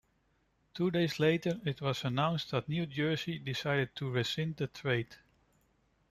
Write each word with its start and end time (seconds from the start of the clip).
Two 0.73 0.89
days 0.89 1.19
later, 1.19 1.61
it 1.63 1.79
was 1.79 2.03
announced 2.05 2.49
that 2.49 2.67
New 2.67 2.87
Jersey 2.87 3.37
decided 3.37 3.95
to 3.97 4.09
rescind 4.09 4.55
the 4.57 4.65
trade. 4.65 5.15